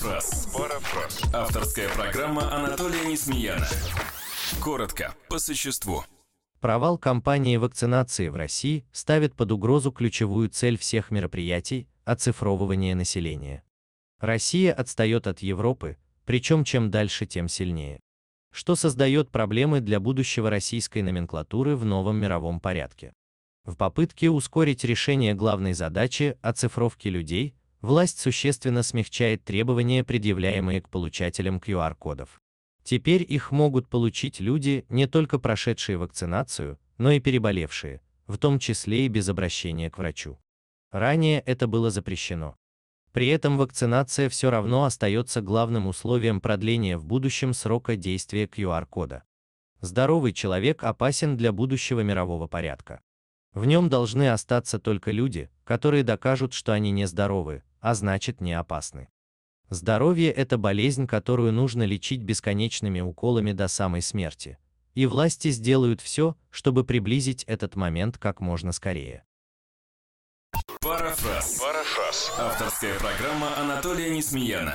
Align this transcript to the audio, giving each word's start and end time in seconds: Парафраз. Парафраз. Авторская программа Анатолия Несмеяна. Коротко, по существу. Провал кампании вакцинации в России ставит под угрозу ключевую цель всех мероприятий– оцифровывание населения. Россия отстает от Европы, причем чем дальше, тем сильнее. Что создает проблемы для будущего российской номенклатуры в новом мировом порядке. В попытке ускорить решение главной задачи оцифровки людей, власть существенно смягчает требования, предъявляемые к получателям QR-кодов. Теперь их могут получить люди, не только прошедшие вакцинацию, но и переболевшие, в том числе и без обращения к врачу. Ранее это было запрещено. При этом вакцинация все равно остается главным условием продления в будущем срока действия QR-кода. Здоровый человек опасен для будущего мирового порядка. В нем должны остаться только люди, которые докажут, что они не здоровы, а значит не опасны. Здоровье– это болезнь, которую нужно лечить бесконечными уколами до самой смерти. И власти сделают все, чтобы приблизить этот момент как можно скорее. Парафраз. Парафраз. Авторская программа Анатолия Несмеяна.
Парафраз. 0.00 0.48
Парафраз. 0.54 1.34
Авторская 1.34 1.88
программа 1.90 2.54
Анатолия 2.54 3.04
Несмеяна. 3.04 3.66
Коротко, 4.62 5.14
по 5.28 5.38
существу. 5.38 6.04
Провал 6.60 6.96
кампании 6.96 7.58
вакцинации 7.58 8.28
в 8.28 8.36
России 8.36 8.86
ставит 8.92 9.34
под 9.34 9.52
угрозу 9.52 9.92
ключевую 9.92 10.48
цель 10.48 10.78
всех 10.78 11.10
мероприятий– 11.10 11.86
оцифровывание 12.04 12.94
населения. 12.94 13.62
Россия 14.20 14.72
отстает 14.72 15.26
от 15.26 15.40
Европы, 15.40 15.98
причем 16.24 16.64
чем 16.64 16.90
дальше, 16.90 17.26
тем 17.26 17.48
сильнее. 17.48 18.00
Что 18.52 18.76
создает 18.76 19.30
проблемы 19.30 19.80
для 19.80 20.00
будущего 20.00 20.48
российской 20.48 21.02
номенклатуры 21.02 21.76
в 21.76 21.84
новом 21.84 22.16
мировом 22.16 22.58
порядке. 22.60 23.12
В 23.64 23.76
попытке 23.76 24.30
ускорить 24.30 24.82
решение 24.84 25.34
главной 25.34 25.74
задачи 25.74 26.38
оцифровки 26.40 27.08
людей, 27.08 27.54
власть 27.80 28.18
существенно 28.18 28.82
смягчает 28.82 29.44
требования, 29.44 30.04
предъявляемые 30.04 30.82
к 30.82 30.88
получателям 30.88 31.58
QR-кодов. 31.58 32.40
Теперь 32.82 33.24
их 33.28 33.52
могут 33.52 33.88
получить 33.88 34.40
люди, 34.40 34.84
не 34.88 35.06
только 35.06 35.38
прошедшие 35.38 35.98
вакцинацию, 35.98 36.78
но 36.98 37.10
и 37.12 37.20
переболевшие, 37.20 38.00
в 38.26 38.38
том 38.38 38.58
числе 38.58 39.06
и 39.06 39.08
без 39.08 39.28
обращения 39.28 39.90
к 39.90 39.98
врачу. 39.98 40.38
Ранее 40.90 41.40
это 41.40 41.66
было 41.66 41.90
запрещено. 41.90 42.56
При 43.12 43.28
этом 43.28 43.58
вакцинация 43.58 44.28
все 44.28 44.50
равно 44.50 44.84
остается 44.84 45.40
главным 45.40 45.86
условием 45.88 46.40
продления 46.40 46.96
в 46.96 47.04
будущем 47.04 47.54
срока 47.54 47.96
действия 47.96 48.44
QR-кода. 48.46 49.24
Здоровый 49.80 50.32
человек 50.32 50.84
опасен 50.84 51.36
для 51.36 51.52
будущего 51.52 52.00
мирового 52.00 52.46
порядка. 52.46 53.00
В 53.52 53.64
нем 53.64 53.88
должны 53.88 54.30
остаться 54.30 54.78
только 54.78 55.10
люди, 55.10 55.50
которые 55.64 56.04
докажут, 56.04 56.52
что 56.52 56.72
они 56.72 56.90
не 56.90 57.06
здоровы, 57.06 57.62
а 57.80 57.94
значит 57.94 58.40
не 58.40 58.52
опасны. 58.52 59.08
Здоровье– 59.70 60.30
это 60.32 60.58
болезнь, 60.58 61.06
которую 61.06 61.52
нужно 61.52 61.84
лечить 61.84 62.22
бесконечными 62.22 63.00
уколами 63.00 63.52
до 63.52 63.68
самой 63.68 64.02
смерти. 64.02 64.58
И 64.94 65.06
власти 65.06 65.50
сделают 65.50 66.00
все, 66.00 66.36
чтобы 66.50 66.84
приблизить 66.84 67.44
этот 67.44 67.76
момент 67.76 68.18
как 68.18 68.40
можно 68.40 68.72
скорее. 68.72 69.24
Парафраз. 70.80 71.60
Парафраз. 71.60 72.32
Авторская 72.38 72.98
программа 72.98 73.56
Анатолия 73.58 74.10
Несмеяна. 74.10 74.74